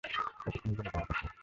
[0.03, 1.27] এতক্ষণে জেনে যাওয়ার কথা।